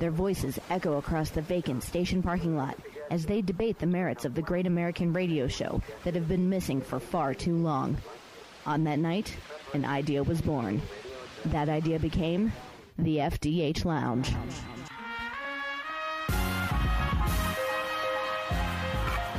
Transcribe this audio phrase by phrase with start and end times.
[0.00, 2.74] Their voices echo across the vacant station parking lot
[3.10, 6.80] as they debate the merits of the great American radio show that have been missing
[6.80, 7.98] for far too long.
[8.64, 9.36] On that night,
[9.74, 10.80] an idea was born.
[11.44, 12.50] That idea became
[12.98, 14.34] the FDH Lounge.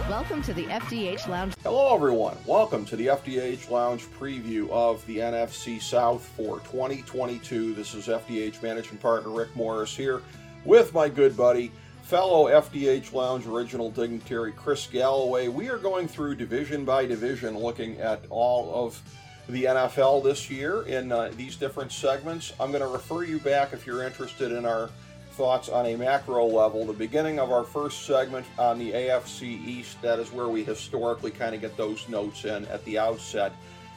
[0.07, 1.55] Welcome to the FDH Lounge.
[1.63, 2.37] Hello, everyone.
[2.45, 7.73] Welcome to the FDH Lounge preview of the NFC South for 2022.
[7.73, 10.21] This is FDH Management Partner Rick Morris here
[10.65, 11.71] with my good buddy,
[12.03, 15.47] fellow FDH Lounge original dignitary Chris Galloway.
[15.47, 19.01] We are going through division by division, looking at all of
[19.49, 22.53] the NFL this year in uh, these different segments.
[22.59, 24.89] I'm going to refer you back if you're interested in our
[25.31, 26.85] thoughts on a macro level.
[26.85, 31.31] The beginning of our first segment on the AFC East, that is where we historically
[31.31, 33.53] kind of get those notes in at the outset.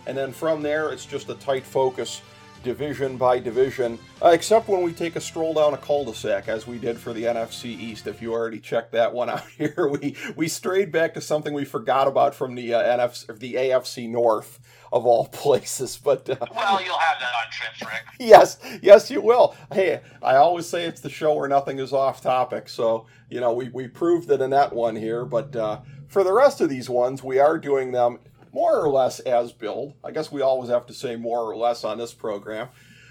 [0.06, 2.22] And then from there, it's just a tight focus
[2.64, 6.78] division by division, uh, except when we take a stroll down a cul-de-sac, as we
[6.78, 8.06] did for the NFC East.
[8.06, 11.64] If you already checked that one out here, we we strayed back to something we
[11.64, 14.58] forgot about from the uh, NFC, the AFC North
[14.92, 15.96] of all places.
[15.96, 18.04] But uh, well, you'll have that on trips, Rick.
[18.18, 19.54] yes, yes, you will.
[19.72, 22.68] Hey, I always say it's the show where nothing is off topic.
[22.68, 25.54] So you know, we we proved it in that one here, but.
[25.54, 28.20] Uh, for the rest of these ones, we are doing them
[28.54, 29.94] more or less as billed.
[30.04, 32.68] I guess we always have to say more or less on this program.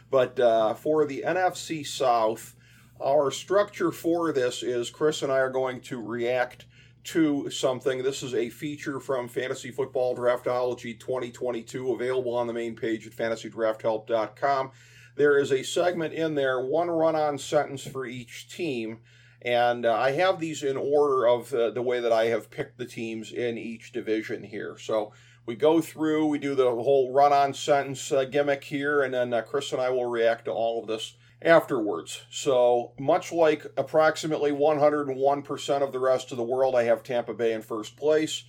[0.10, 2.56] But uh, for the NFC South,
[3.04, 6.66] our structure for this is Chris and I are going to react
[7.06, 8.02] to something.
[8.02, 13.12] This is a feature from Fantasy Football Draftology 2022, available on the main page at
[13.12, 14.72] fantasydrafthelp.com.
[15.18, 19.00] There is a segment in there, one run on sentence for each team.
[19.42, 22.78] And uh, I have these in order of uh, the way that I have picked
[22.78, 24.78] the teams in each division here.
[24.78, 25.12] So
[25.46, 29.34] we go through, we do the whole run on sentence uh, gimmick here, and then
[29.34, 32.24] uh, Chris and I will react to all of this afterwards.
[32.30, 37.54] So, much like approximately 101% of the rest of the world, I have Tampa Bay
[37.54, 38.44] in first place.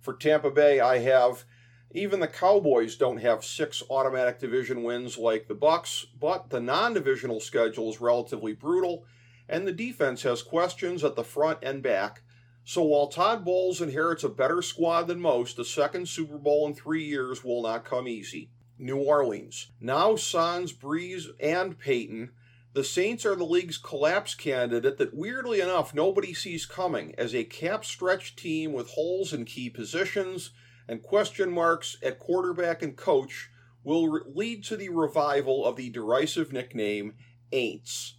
[0.00, 1.44] For Tampa Bay, I have
[1.92, 7.40] even the Cowboys don't have six automatic division wins like the Bucs, but the non-divisional
[7.40, 9.04] schedule is relatively brutal,
[9.48, 12.22] and the defense has questions at the front and back
[12.64, 16.74] so while Todd Bowles inherits a better squad than most, the second Super Bowl in
[16.74, 18.50] three years will not come easy.
[18.78, 19.70] New Orleans.
[19.80, 22.30] Now Sans, Brees, and Payton.
[22.72, 27.44] The Saints are the league's collapse candidate that weirdly enough nobody sees coming as a
[27.44, 30.52] cap stretch team with holes in key positions
[30.86, 33.50] and question marks at quarterback and coach
[33.82, 37.14] will re- lead to the revival of the derisive nickname
[37.52, 38.12] Aints.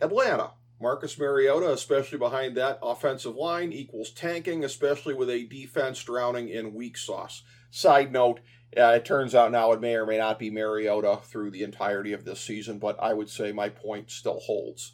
[0.00, 0.52] Atlanta.
[0.80, 6.74] Marcus Mariota, especially behind that offensive line, equals tanking, especially with a defense drowning in
[6.74, 7.42] weak sauce.
[7.70, 8.40] Side note,
[8.76, 12.12] uh, it turns out now it may or may not be Mariota through the entirety
[12.12, 14.92] of this season, but I would say my point still holds.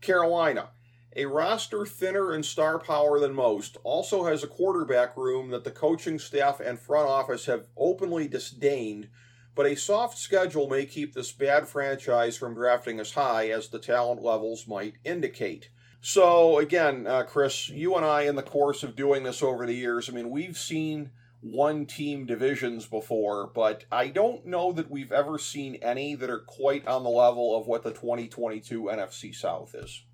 [0.00, 0.70] Carolina,
[1.14, 5.70] a roster thinner in star power than most, also has a quarterback room that the
[5.70, 9.08] coaching staff and front office have openly disdained
[9.56, 13.78] but a soft schedule may keep this bad franchise from drafting as high as the
[13.78, 15.70] talent levels might indicate.
[16.02, 19.74] So, again, uh, Chris, you and I, in the course of doing this over the
[19.74, 25.10] years, I mean, we've seen one team divisions before, but I don't know that we've
[25.10, 29.74] ever seen any that are quite on the level of what the 2022 NFC South
[29.74, 30.04] is.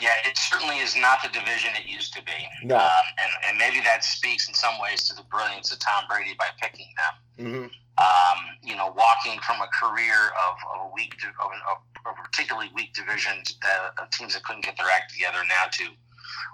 [0.00, 2.48] Yeah, it certainly is not the division it used to be.
[2.62, 2.76] No.
[2.76, 6.34] Um, and, and maybe that speaks in some ways to the brilliance of Tom Brady
[6.38, 7.46] by picking them.
[7.46, 7.66] Mm-hmm.
[7.96, 12.22] Um, you know, walking from a career of, of a weak, of, a, of a
[12.28, 15.84] particularly weak division that, of teams that couldn't get their act together now to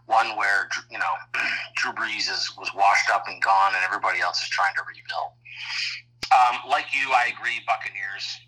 [0.06, 1.14] one where, you know,
[1.76, 5.34] Drew Brees is, was washed up and gone and everybody else is trying to rebuild.
[6.30, 8.38] Um, like you, I agree, Buccaneers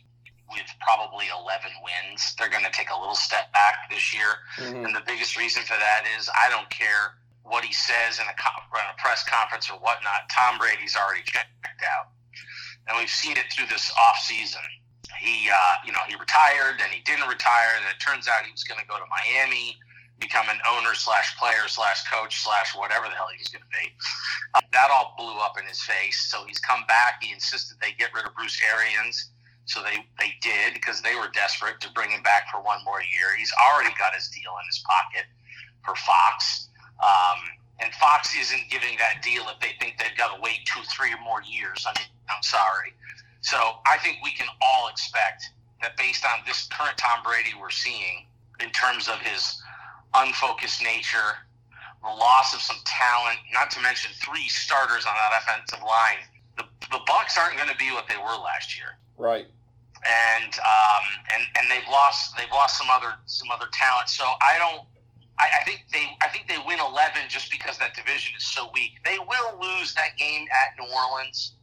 [0.50, 2.34] with probably 11 wins.
[2.38, 4.44] They're going to take a little step back this year.
[4.58, 4.86] Mm-hmm.
[4.86, 8.36] And the biggest reason for that is I don't care what he says in a,
[8.36, 10.28] in a press conference or whatnot.
[10.32, 12.13] Tom Brady's already checked out.
[12.88, 14.62] And we've seen it through this off season.
[15.19, 18.52] He, uh, you know, he retired, then he didn't retire, and it turns out he
[18.52, 19.78] was going to go to Miami,
[20.19, 23.72] become an owner slash player slash coach slash whatever the hell he was going to
[23.72, 23.88] be.
[24.54, 26.28] Uh, that all blew up in his face.
[26.31, 27.22] So he's come back.
[27.22, 29.31] He insisted they get rid of Bruce Arians
[29.66, 33.00] so they, they did because they were desperate to bring him back for one more
[33.00, 33.34] year.
[33.36, 35.26] He's already got his deal in his pocket
[35.84, 36.69] for Fox.
[37.00, 37.40] Um,
[37.94, 41.20] Fox isn't giving that deal if they think they've got to wait two, three or
[41.22, 41.84] more years.
[41.86, 42.94] I mean, I'm sorry.
[43.40, 45.50] So I think we can all expect
[45.82, 48.26] that based on this current Tom Brady we're seeing
[48.60, 49.60] in terms of his
[50.14, 51.42] unfocused nature,
[52.02, 56.22] the loss of some talent, not to mention three starters on that offensive line,
[56.56, 58.96] the, the Bucs aren't going to be what they were last year.
[59.16, 59.46] Right.
[60.04, 64.10] And um, and and they've lost they've lost some other some other talent.
[64.10, 64.84] So I don't
[65.38, 68.70] I, I think they I think they win eleven just because that division is so
[68.72, 68.92] weak.
[69.04, 71.54] They will lose that game at New Orleans,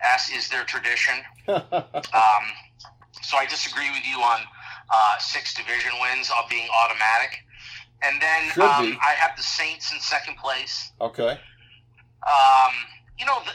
[0.00, 1.14] as is their tradition.
[1.48, 2.44] um,
[3.22, 4.40] so I disagree with you on
[4.90, 7.38] uh, six division wins of being automatic.
[8.02, 10.90] And then um, I have the Saints in second place.
[11.00, 11.38] Okay.
[12.26, 12.72] Um,
[13.18, 13.52] you know, the,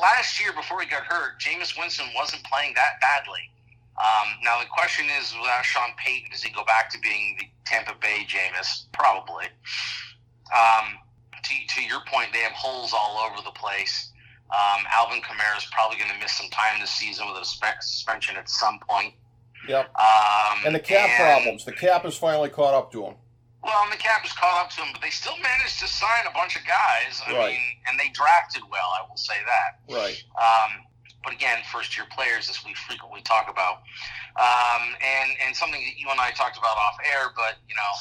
[0.00, 3.50] last year before he got hurt, Jameis Winston wasn't playing that badly.
[3.96, 7.46] Um, now the question is, without Sean Payton, does he go back to being the
[7.64, 8.86] Tampa Bay Jameis?
[8.92, 9.46] Probably.
[10.54, 10.98] Um,
[11.42, 14.12] to, to your point, they have holes all over the place.
[14.50, 18.36] Um, Alvin Kamara is probably going to miss some time this season with a suspension
[18.36, 19.14] at some point.
[19.68, 19.90] Yep.
[19.98, 21.64] Um, and the cap and, problems.
[21.64, 23.14] The cap has finally caught up to him.
[23.64, 26.26] Well, and the cap has caught up to him, but they still managed to sign
[26.28, 27.20] a bunch of guys.
[27.26, 27.52] I right.
[27.54, 28.86] mean, and they drafted well.
[29.02, 29.92] I will say that.
[29.92, 30.22] Right.
[30.38, 30.86] Um,
[31.24, 33.82] but again, first year players, as we frequently talk about,
[34.38, 37.32] um, and and something that you and I talked about off air.
[37.34, 37.92] But you know,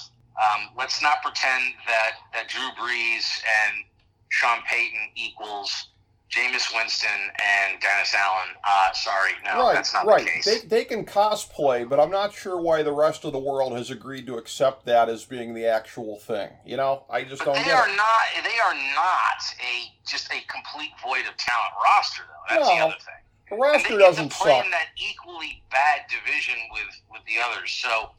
[0.42, 3.84] um, let's not pretend that that Drew Brees and
[4.30, 5.90] Sean Payton equals
[6.32, 7.10] Jameis Winston
[7.42, 8.50] and Dennis Allen.
[8.68, 10.24] Uh, sorry, no, right, that's not right.
[10.26, 10.46] the case.
[10.64, 13.90] They, they can cosplay, but I'm not sure why the rest of the world has
[13.92, 16.50] agreed to accept that as being the actual thing.
[16.66, 17.66] You know, I just but don't.
[17.66, 17.96] They are it.
[17.96, 18.44] not.
[18.44, 22.56] They are not a just a complete void of talent roster, though.
[22.56, 23.22] That's No, the other thing.
[23.50, 24.66] The And roster they doesn't to play suck.
[24.66, 27.72] in that equally bad division with with the others.
[27.72, 28.10] So.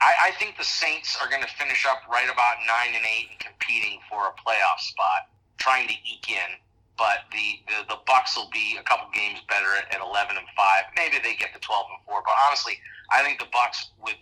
[0.00, 3.28] I, I think the Saints are going to finish up right about nine and eight
[3.30, 6.50] and competing for a playoff spot, trying to eke in.
[6.96, 10.46] But the, the the Bucs will be a couple games better at, at 11 and
[10.56, 10.84] five.
[10.94, 12.22] Maybe they get to 12 and four.
[12.22, 12.78] But honestly,
[13.10, 14.14] I think the Bucs with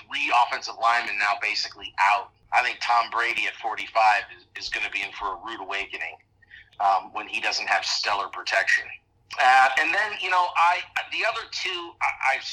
[0.00, 2.30] three offensive linemen now basically out.
[2.52, 3.92] I think Tom Brady at 45
[4.38, 6.16] is, is going to be in for a rude awakening
[6.80, 8.84] um, when he doesn't have stellar protection.
[9.42, 10.78] Uh, and then you know, I
[11.10, 12.46] the other two, I, I've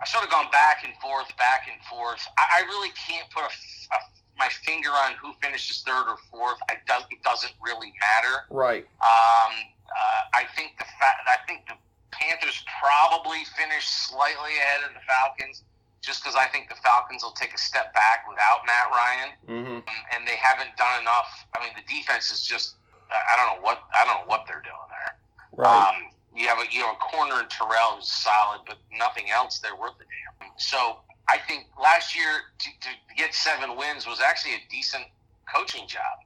[0.00, 2.26] I've sort of gone back and forth, back and forth.
[2.38, 3.52] I, I really can't put a,
[3.94, 3.98] a
[4.38, 6.58] my finger on who finishes third or fourth.
[6.70, 8.44] I does, it doesn't really matter.
[8.50, 8.84] Right.
[9.00, 9.52] Um,
[9.86, 11.74] uh, I think the fa- I think the
[12.10, 15.62] Panthers probably finish slightly ahead of the Falcons,
[16.02, 19.76] just because I think the Falcons will take a step back without Matt Ryan, Mm-hmm.
[19.86, 21.46] um, and they haven't done enough.
[21.56, 22.74] I mean, the defense is just
[23.10, 25.12] I don't know what I don't know what they're doing there.
[25.52, 25.70] Right.
[25.94, 29.58] Um, you have a you have a corner in Terrell who's solid, but nothing else
[29.60, 30.06] there worth a
[30.42, 30.50] damn.
[30.56, 30.98] So
[31.28, 35.04] I think last year to, to get seven wins was actually a decent
[35.48, 36.20] coaching job,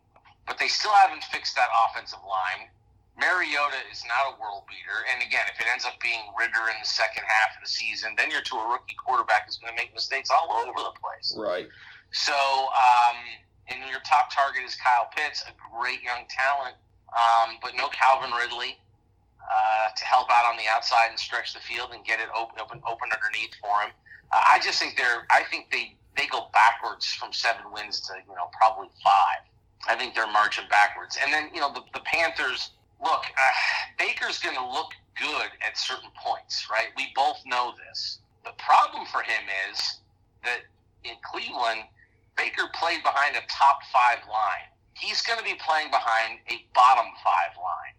[0.47, 2.69] but they still haven't fixed that offensive line.
[3.19, 6.79] Mariota is not a world beater, and again, if it ends up being Ridder in
[6.79, 9.79] the second half of the season, then you're to a rookie quarterback who's going to
[9.79, 11.35] make mistakes all over the place.
[11.35, 11.67] right.
[12.13, 13.19] So, um,
[13.69, 16.79] and your top target is Kyle Pitts, a great young talent,
[17.11, 18.79] um, but no Calvin Ridley
[19.43, 22.61] uh, to help out on the outside and stretch the field and get it open,
[22.61, 23.91] open, open underneath for him.
[24.33, 25.27] Uh, I just think they're.
[25.31, 29.47] I think they they go backwards from seven wins to you know probably five.
[29.89, 31.17] I think they're marching backwards.
[31.23, 32.71] And then you know the, the Panthers.
[33.01, 33.55] Look, uh,
[33.97, 36.89] Baker's going to look good at certain points, right?
[36.97, 38.19] We both know this.
[38.45, 40.01] The problem for him is
[40.43, 40.67] that
[41.05, 41.87] in Cleveland,
[42.37, 44.67] Baker played behind a top five line.
[44.95, 47.95] He's going to be playing behind a bottom five line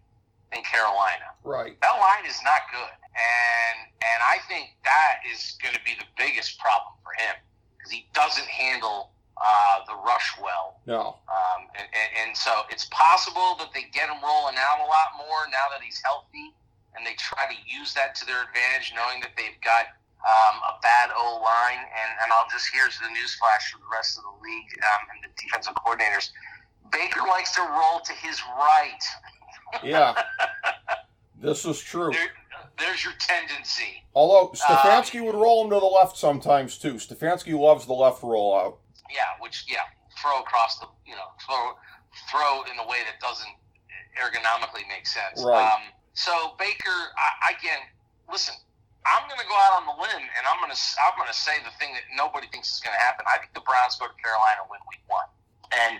[0.52, 1.32] in Carolina.
[1.44, 1.80] Right.
[1.80, 6.08] That line is not good, and and I think that is going to be the
[6.16, 7.36] biggest problem for him
[7.76, 10.80] because he doesn't handle uh, the rush well.
[10.86, 11.16] No.
[11.28, 15.16] Um, and, and, and so it's possible that they get him rolling out a lot
[15.16, 16.52] more now that he's healthy,
[16.94, 20.76] and they try to use that to their advantage, knowing that they've got um, a
[20.84, 21.80] bad O line.
[21.80, 25.18] And, and I'll just here's the newsflash for the rest of the league um, and
[25.24, 26.30] the defensive coordinators.
[26.92, 29.04] Baker likes to roll to his right.
[29.82, 30.20] Yeah.
[31.40, 32.12] this is true.
[32.80, 34.02] There's your tendency.
[34.14, 36.94] Although Stefanski would roll him to the left sometimes too.
[36.94, 38.76] Stefanski loves the left rollout.
[39.12, 39.86] Yeah, which yeah,
[40.20, 41.76] throw across the you know throw
[42.32, 43.54] throw in a way that doesn't
[44.18, 45.44] ergonomically make sense.
[45.44, 45.62] Right.
[45.62, 47.80] Um, so Baker, I, again,
[48.30, 48.54] listen.
[49.00, 51.34] I'm going to go out on the limb, and I'm going to I'm going to
[51.34, 53.24] say the thing that nobody thinks is going to happen.
[53.24, 55.24] I think the Browns go to Carolina win Week One,
[55.72, 55.96] and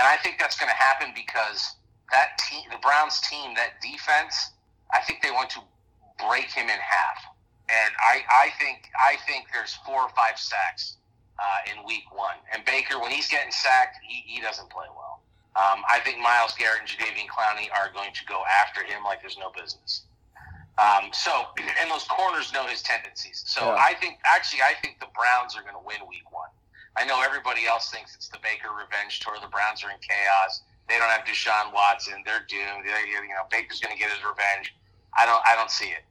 [0.00, 1.76] and I think that's going to happen because
[2.08, 4.56] that team, the Browns team, that defense,
[4.96, 5.62] I think they want to
[6.18, 7.18] break him in half,
[7.68, 10.96] and I I think I think there's four or five sacks
[11.38, 12.36] uh, in week one.
[12.52, 15.22] And Baker, when he's getting sacked, he, he doesn't play well.
[15.56, 19.20] Um, I think Myles Garrett and Jadeveon Clowney are going to go after him like
[19.20, 20.02] there's no business.
[20.78, 23.42] Um, so, and those corners know his tendencies.
[23.46, 23.82] So Yeah.
[23.82, 26.50] I think, actually, I think the Browns are going to win week one.
[26.94, 29.34] I know everybody else thinks it's the Baker revenge tour.
[29.42, 30.62] The Browns are in chaos.
[30.88, 32.22] They don't have Deshaun Watson.
[32.24, 32.86] They're doomed.
[32.86, 34.74] They're, you know, Baker's going to get his revenge.
[35.18, 36.06] I don't, I don't see it.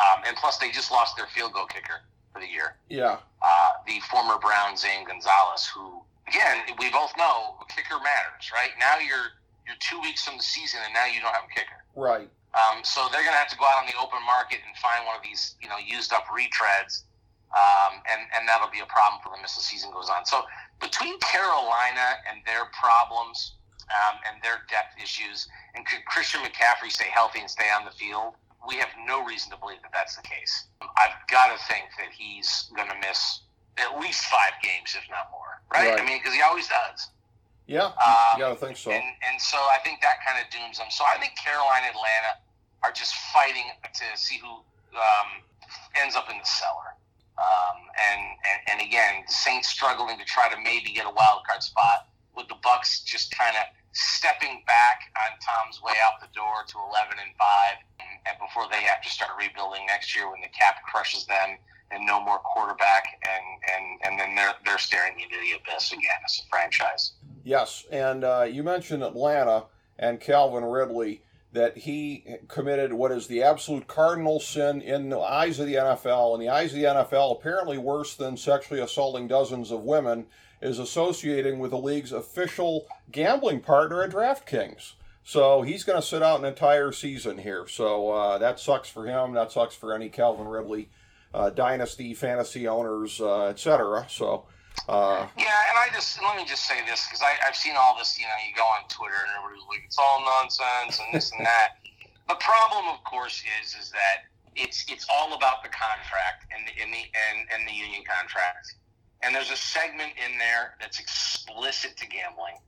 [0.00, 2.00] Um, and plus, they just lost their field goal kicker
[2.32, 3.18] for the year Yeah.
[3.42, 8.70] uh, the former Brown Zane Gonzalez, who again we both know a kicker matters, right?
[8.80, 11.84] Now you're you're two weeks from the season, and now you don't have a kicker.
[11.94, 12.28] Right.
[12.56, 15.06] Um, so they're going to have to go out on the open market and find
[15.06, 17.04] one of these, you know, used up retreads,
[17.56, 20.24] um, and and that'll be a problem for them as the season goes on.
[20.24, 20.42] So
[20.80, 23.54] between Carolina and their problems
[23.92, 27.90] um, and their depth issues, and could Christian McCaffrey stay healthy and stay on the
[27.92, 28.34] field?
[28.66, 30.66] We have no reason to believe that that's the case.
[30.80, 33.42] I've got to think that he's going to miss
[33.78, 35.60] at least five games, if not more.
[35.72, 35.90] Right?
[35.90, 36.00] Right.
[36.00, 37.08] I mean, because he always does.
[37.66, 37.94] Yeah.
[37.96, 38.90] Um, you gotta think so.
[38.90, 40.88] And, and so I think that kind of dooms them.
[40.90, 42.42] So I think Carolina and Atlanta
[42.82, 44.60] are just fighting to see who
[44.98, 45.28] um,
[45.94, 46.98] ends up in the cellar.
[47.38, 51.46] Um, and, and and again, the Saints struggling to try to maybe get a wild
[51.48, 56.32] card spot with the Bucs just kind of stepping back on Tom's way out the
[56.34, 60.30] door to eleven and five, and, and before they have to start rebuilding next year
[60.30, 61.56] when the cap crushes them
[61.90, 63.44] and no more quarterback, and
[63.74, 67.12] and and then they're they're staring into the abyss again as a franchise.
[67.44, 69.64] Yes, and uh, you mentioned Atlanta
[69.98, 71.22] and Calvin Ridley
[71.52, 76.34] that he committed what is the absolute cardinal sin in the eyes of the NFL,
[76.34, 80.26] in the eyes of the NFL, apparently worse than sexually assaulting dozens of women,
[80.62, 84.92] is associating with the league's official gambling partner at DraftKings.
[85.24, 87.66] So he's going to sit out an entire season here.
[87.68, 89.34] So uh, that sucks for him.
[89.34, 90.88] That sucks for any Calvin Ridley
[91.34, 94.06] uh, dynasty fantasy owners, uh, etc.
[94.08, 94.46] So.
[94.88, 98.18] Uh, Yeah, and I just let me just say this because I've seen all this.
[98.18, 101.44] You know, you go on Twitter and everybody's like, "It's all nonsense" and this and
[101.44, 101.76] that.
[102.28, 104.24] The problem, of course, is is that
[104.56, 108.74] it's it's all about the contract and the in the and, and the union contract.
[109.22, 112.58] And there's a segment in there that's explicit to gambling,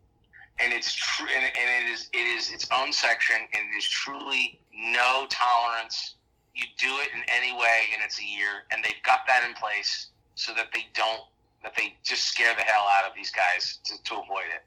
[0.61, 3.85] and it's true, and, and it is it is its own section, and it is
[3.85, 6.15] truly no tolerance.
[6.55, 9.55] You do it in any way, and it's a year, and they've got that in
[9.55, 11.23] place so that they don't
[11.65, 14.63] that they just scare the hell out of these guys to, to avoid it.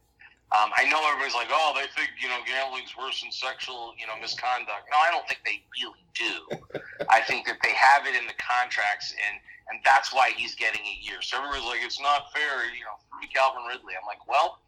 [0.55, 4.07] Um, I know everybody's like, oh, they think you know gambling's worse than sexual you
[4.07, 4.87] know misconduct.
[4.91, 6.35] No, I don't think they really do.
[7.09, 9.39] I think that they have it in the contracts, and
[9.69, 11.21] and that's why he's getting a year.
[11.21, 13.93] So everybody's like, it's not fair, you know, free Calvin Ridley.
[13.99, 14.59] I'm like, well,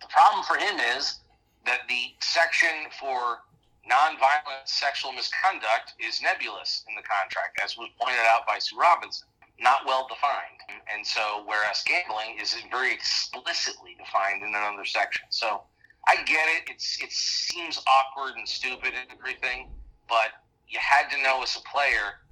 [0.00, 1.20] the problem for him is
[1.66, 3.44] that the section for
[3.88, 9.26] nonviolent sexual misconduct is nebulous in the contract, as was pointed out by Sue Robinson
[9.60, 10.60] not well defined.
[10.92, 15.26] And so, whereas gambling is very explicitly defined in another section.
[15.30, 15.62] So,
[16.08, 16.70] I get it.
[16.70, 19.68] It's it seems awkward and stupid and everything,
[20.08, 20.32] but
[20.66, 22.24] you had to know as a player.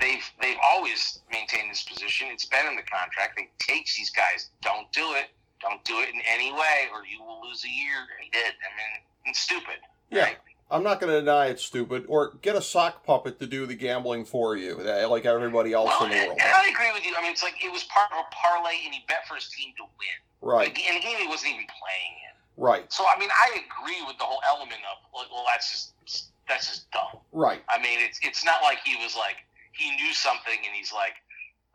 [0.00, 2.28] They've they've always maintained this position.
[2.30, 3.36] It's been in the contract.
[3.36, 5.26] They teach these guys don't do it,
[5.60, 7.96] don't do it in any way, or you will lose a year.
[8.16, 8.54] And he did.
[8.54, 9.76] I mean, it's stupid.
[10.10, 10.24] Yeah.
[10.24, 10.36] Right?
[10.72, 12.04] I'm not going to deny it's stupid.
[12.08, 16.04] Or get a sock puppet to do the gambling for you, like everybody else Well,
[16.04, 16.38] in the world.
[16.40, 17.12] and I agree with you.
[17.18, 19.48] I mean, it's like it was part of a parlay, and he bet for his
[19.50, 20.18] team to win.
[20.42, 22.32] Right, and a game he wasn't even playing in.
[22.56, 26.30] right, So I mean, I agree with the whole element of well, well that's just
[26.48, 27.20] that's just dumb.
[27.32, 27.60] right.
[27.68, 29.36] I mean, it's it's not like he was like
[29.72, 31.14] he knew something and he's like,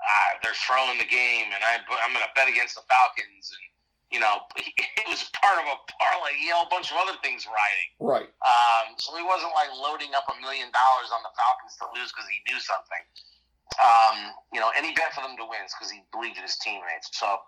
[0.01, 3.65] ah, they're throwing the game and I I'm going to bet against the Falcons and
[4.13, 6.35] you know it was part of a parlay.
[6.37, 7.89] He had a bunch of other things riding.
[7.99, 8.29] Right.
[8.43, 12.11] Um, so he wasn't like loading up a million dollars on the Falcons to lose
[12.11, 13.03] because he knew something.
[13.81, 16.55] Um, you know, and he bet for them to win because he believed in his
[16.61, 17.11] teammates.
[17.17, 17.41] So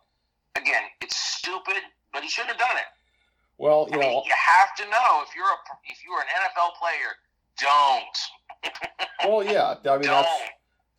[0.57, 2.89] again, it's stupid, but he shouldn't have done it.
[3.57, 6.29] Well, I you mean, know, you have to know if you're a if you're an
[6.29, 7.17] NFL player,
[7.57, 8.17] don't
[9.25, 9.75] well, yeah.
[9.85, 10.29] I mean, that's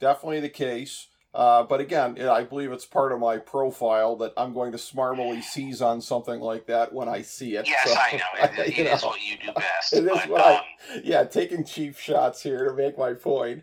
[0.00, 1.08] definitely the case.
[1.34, 5.42] Uh, but again, I believe it's part of my profile that I'm going to smarmily
[5.42, 7.68] seize on something like that when I see it.
[7.68, 8.62] Yes, So, I know.
[8.64, 9.92] It, you it is know, what you do best.
[9.92, 10.62] It is but, what I- um,
[11.04, 13.62] Yeah, taking cheap shots here to make my point.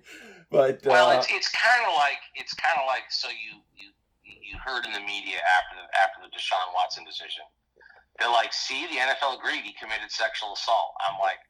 [0.52, 3.90] But well, uh, it's it's kind of like it's kind of like so you you
[4.24, 7.44] you heard in the media after the after the Deshaun Watson decision.
[8.20, 10.94] They're like, see, the NFL agreed he committed sexual assault.
[11.04, 11.42] I'm like,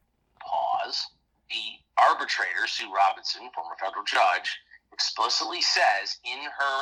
[0.42, 1.06] pause.
[1.52, 4.60] The arbitrator, Sue Robinson, former federal judge,
[4.92, 6.78] explicitly says in her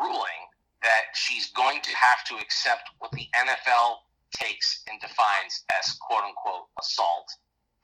[0.00, 0.48] ruling
[0.82, 6.24] that she's going to have to accept what the NFL takes and defines as quote
[6.24, 7.32] unquote assault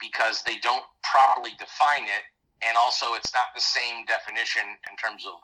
[0.01, 2.25] because they don't properly define it.
[2.67, 5.35] And also, it's not the same definition in terms of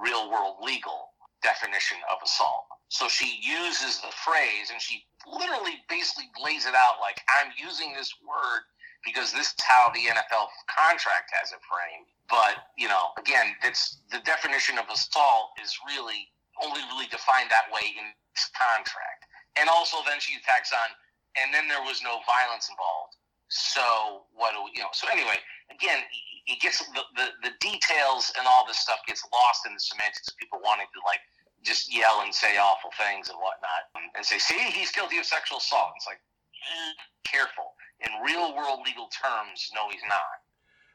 [0.00, 2.66] real world legal definition of assault.
[2.88, 7.92] So she uses the phrase and she literally basically lays it out like, I'm using
[7.92, 8.62] this word
[9.04, 12.08] because this is how the NFL contract has it framed.
[12.28, 16.32] But, you know, again, it's the definition of assault is really
[16.62, 19.28] only really defined that way in this contract.
[19.60, 20.88] And also then she tacks on,
[21.36, 23.18] and then there was no violence involved.
[23.50, 24.94] So what do we, you know?
[24.94, 25.38] So anyway,
[25.70, 26.02] again,
[26.46, 30.28] it gets the, the, the details and all this stuff gets lost in the semantics
[30.28, 31.22] of people wanting to like
[31.64, 35.58] just yell and say awful things and whatnot and say, see, he's guilty of sexual
[35.58, 35.96] assault.
[35.96, 36.92] It's like, mm,
[37.24, 37.72] careful.
[38.04, 40.44] In real world legal terms, no, he's not.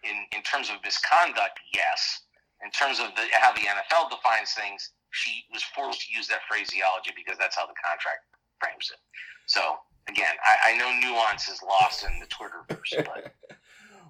[0.04, 2.22] In in terms of misconduct, yes.
[2.64, 6.42] In terms of the, how the NFL defines things, she was forced to use that
[6.48, 8.28] phraseology because that's how the contract
[8.60, 9.00] frames it.
[9.48, 13.34] So again, I, I know nuance is lost in the Twitterverse, but.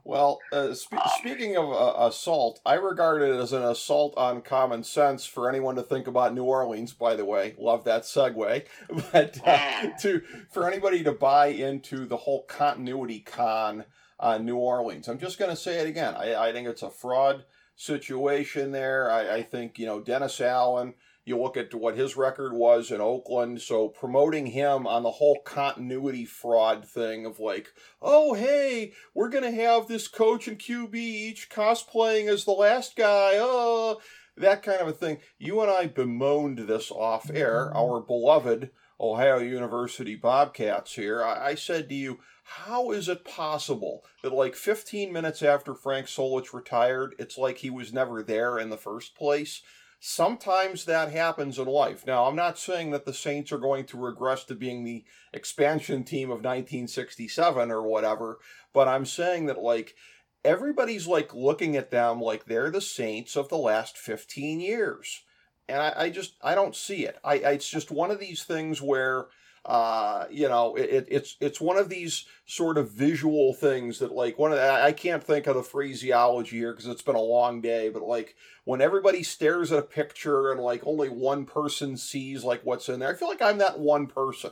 [0.03, 4.41] Well, uh, spe- um, speaking of uh, assault, I regard it as an assault on
[4.41, 6.93] common sense for anyone to think about New Orleans.
[6.93, 8.65] By the way, love that segue.
[9.11, 10.01] But uh, mm.
[10.01, 13.85] to for anybody to buy into the whole continuity con
[14.19, 16.15] on New Orleans, I'm just going to say it again.
[16.15, 19.09] I, I think it's a fraud situation there.
[19.09, 20.93] I, I think you know Dennis Allen
[21.29, 25.39] you look at what his record was in Oakland, so promoting him on the whole
[25.45, 27.69] continuity fraud thing of like,
[28.01, 32.95] oh, hey, we're going to have this coach and QB each cosplaying as the last
[32.95, 34.01] guy, oh,
[34.35, 35.19] that kind of a thing.
[35.37, 37.77] You and I bemoaned this off air, mm-hmm.
[37.77, 41.23] our beloved Ohio University Bobcats here.
[41.23, 46.07] I, I said to you, how is it possible that like 15 minutes after Frank
[46.07, 49.61] Solich retired, it's like he was never there in the first place?
[49.99, 52.05] Sometimes that happens in life.
[52.07, 55.03] Now, I'm not saying that the Saints are going to regress to being the
[55.33, 58.39] expansion team of 1967 or whatever,
[58.73, 59.95] but I'm saying that, like,
[60.45, 65.21] everybody's like looking at them like they're the Saints of the last 15 years.
[65.67, 67.17] And I, I just, I don't see it.
[67.23, 69.27] I, I, it's just one of these things where
[69.65, 74.39] uh, you know, it, it's it's one of these sort of visual things that like
[74.39, 77.61] one of the, I can't think of the phraseology here because it's been a long
[77.61, 82.43] day, but like when everybody stares at a picture and like only one person sees
[82.43, 84.51] like what's in there, I feel like I'm that one person.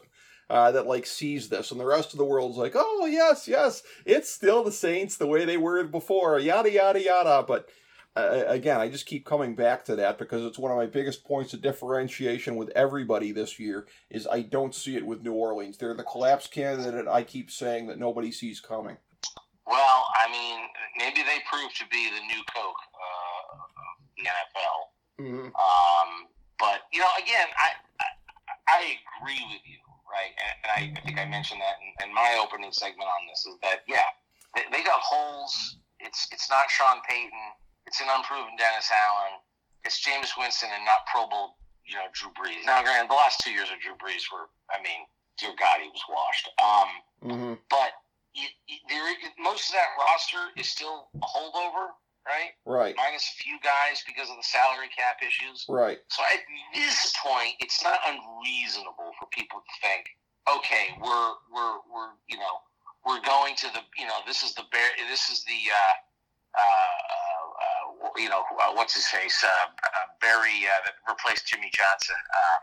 [0.50, 3.84] Uh, that like sees this, and the rest of the world's like, oh yes, yes,
[4.06, 7.44] it's still the Saints the way they were before, yada yada yada.
[7.46, 7.68] But
[8.18, 11.54] again, I just keep coming back to that because it's one of my biggest points
[11.54, 15.78] of differentiation with everybody this year is I don't see it with New Orleans.
[15.78, 18.98] They're the collapse candidate I keep saying that nobody sees coming.
[19.66, 20.60] Well, I mean,
[20.98, 24.78] maybe they prove to be the new Coke uh, of the NFL.
[25.20, 25.48] Mm-hmm.
[25.48, 26.10] Um,
[26.58, 28.08] but you know, again, I, I,
[28.70, 28.80] I
[29.20, 30.32] agree with you, right?
[30.32, 33.46] And, and I, I, think I mentioned that in, in, my opening segment on this
[33.46, 34.08] is that yeah,
[34.56, 35.78] they, they got holes.
[36.00, 37.32] It's it's not Sean Payton
[37.88, 39.40] it's an unproven Dennis Allen.
[39.88, 41.56] It's Jameis Winston and not Pro Bowl,
[41.88, 42.68] you know, Drew Brees.
[42.68, 45.08] Now, granted, the last two years of Drew Brees were, I mean,
[45.40, 46.52] dear God, he was washed.
[46.60, 46.90] Um,
[47.24, 47.54] mm-hmm.
[47.72, 47.96] But
[48.36, 49.08] you, you, there,
[49.40, 51.96] most of that roster is still a holdover,
[52.28, 52.52] right?
[52.68, 52.94] Right.
[53.00, 55.66] Minus a few guys because of the salary cap issues.
[55.72, 56.04] Right.
[56.12, 56.44] So at
[56.76, 60.12] this point, it's not unreasonable for people to think,
[60.44, 62.60] okay, we're we're we're you know
[63.08, 65.96] we're going to the you know this is the bear this is the uh,
[66.58, 67.17] uh,
[68.16, 72.16] you know, uh, what's his face, uh, uh, Barry uh, that replaced Jimmy Johnson.
[72.16, 72.62] Um,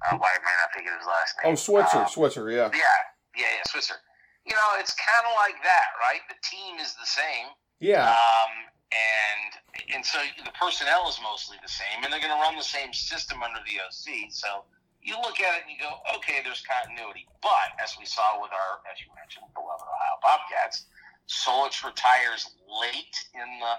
[0.00, 1.52] uh, why am I not thinking his last name?
[1.52, 3.00] Oh, Switzer, um, Switzer, yeah, yeah,
[3.36, 4.00] yeah, yeah, Switzer.
[4.48, 6.24] You know, it's kind of like that, right?
[6.32, 7.52] The team is the same.
[7.80, 8.08] Yeah.
[8.08, 8.52] Um,
[8.90, 9.50] and
[9.94, 12.92] and so the personnel is mostly the same, and they're going to run the same
[12.92, 14.32] system under the OC.
[14.32, 14.64] So
[15.02, 17.28] you look at it and you go, okay, there's continuity.
[17.40, 20.90] But as we saw with our, as you mentioned, beloved Ohio Bobcats,
[21.30, 23.74] Solich retires late in the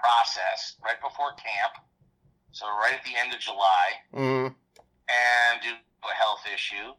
[0.00, 1.76] process right before camp,
[2.52, 3.86] so right at the end of July,
[4.16, 4.48] mm-hmm.
[4.48, 6.96] and due to a health issue,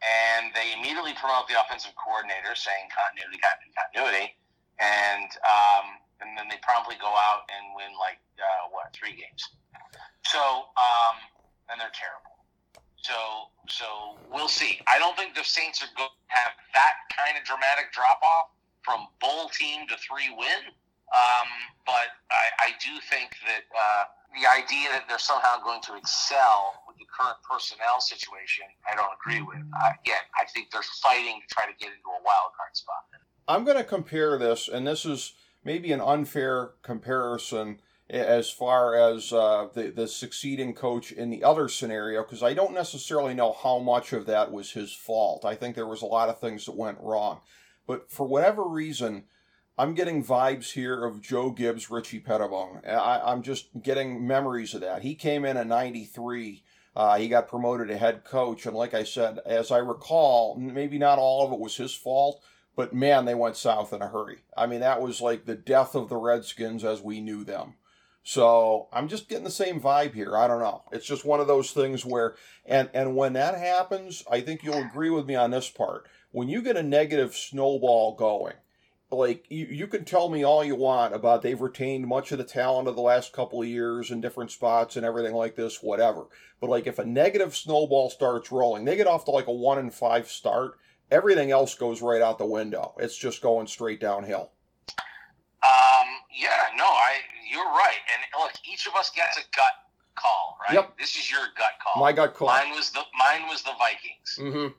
[0.00, 4.26] and they immediately promote the offensive coordinator, saying continuity, continuity, continuity,
[4.78, 5.86] and um,
[6.22, 9.42] and then they promptly go out and win like uh, what three games.
[10.24, 11.16] So um,
[11.70, 12.36] and they're terrible.
[13.02, 14.80] So so we'll see.
[14.86, 18.54] I don't think the Saints are going to have that kind of dramatic drop off
[18.82, 20.70] from bowl team to three win.
[21.14, 21.48] Um,
[21.86, 26.82] but I, I, do think that uh, the idea that they're somehow going to excel
[26.88, 29.62] with the current personnel situation, I don't agree with.
[29.62, 33.06] Uh, again, I think they're fighting to try to get into a wild card spot.
[33.46, 37.78] I'm going to compare this, and this is maybe an unfair comparison
[38.10, 42.74] as far as uh, the, the succeeding coach in the other scenario, because I don't
[42.74, 45.44] necessarily know how much of that was his fault.
[45.44, 47.40] I think there was a lot of things that went wrong.
[47.86, 49.24] But for whatever reason,
[49.78, 52.88] I'm getting vibes here of Joe Gibbs, Richie Petitbon.
[52.88, 55.02] I, am just getting memories of that.
[55.02, 56.62] He came in in '93
[56.94, 60.96] Uh, he got promoted to head coach, and like I said, as I recall, maybe
[60.96, 62.42] not all of it was his fault,
[62.74, 64.38] but man, they went south in a hurry.
[64.56, 67.74] I mean, that was like the death of the Redskins as we knew them.
[68.22, 70.38] So I'm just getting the same vibe here.
[70.38, 70.84] I don't know.
[70.90, 72.34] It's just one of those things where,
[72.64, 76.08] and and when that happens, I think you'll agree with me on this part.
[76.32, 78.54] When you get a negative snowball going,
[79.10, 82.44] like you, you can tell me all you want about they've retained much of the
[82.44, 86.26] talent of the last couple of years in different spots and everything like this, whatever.
[86.60, 89.78] But like if a negative snowball starts rolling, they get off to like a one
[89.78, 90.78] and five start,
[91.10, 92.94] everything else goes right out the window.
[92.98, 94.50] It's just going straight downhill.
[95.62, 97.14] Um, yeah, no, I
[97.50, 97.98] you're right.
[98.14, 99.64] And look, each of us gets a gut
[100.16, 100.74] call, right?
[100.74, 100.98] Yep.
[100.98, 102.02] This is your gut call.
[102.02, 102.48] My gut call.
[102.48, 104.38] Mine was the mine was the Vikings.
[104.40, 104.74] Mm-hmm.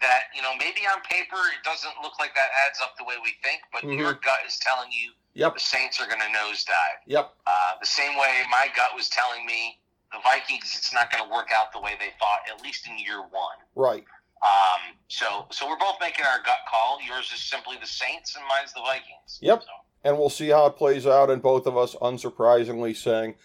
[0.00, 3.14] That you know maybe on paper it doesn't look like that adds up the way
[3.22, 3.98] we think, but Mhm.
[3.98, 5.54] your gut is telling you Yep.
[5.54, 6.98] the Saints are going to nosedive.
[7.06, 7.34] Yep.
[7.46, 9.78] Uh, the same way my gut was telling me
[10.12, 12.98] the Vikings, it's not going to work out the way they thought, at least in
[12.98, 13.58] year one.
[13.76, 14.04] Right.
[14.42, 16.98] Um, so, so we're both making our gut call.
[17.02, 19.38] Yours is simply the Saints, and mine's the Vikings.
[19.40, 19.62] Yep.
[19.62, 19.68] So,
[20.02, 21.30] and we'll see how it plays out.
[21.30, 23.36] And both of us, unsurprisingly, saying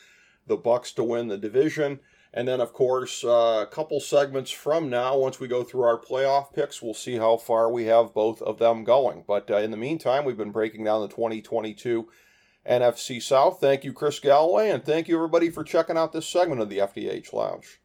[0.48, 2.00] the Bucs to win the division.
[2.36, 5.98] And then, of course, uh, a couple segments from now, once we go through our
[5.98, 9.24] playoff picks, we'll see how far we have both of them going.
[9.26, 12.10] But uh, in the meantime, we've been breaking down the 2022
[12.70, 13.62] NFC South.
[13.62, 16.80] Thank you, Chris Galloway, and thank you, everybody, for checking out this segment of the
[16.80, 17.68] FDH Lounge.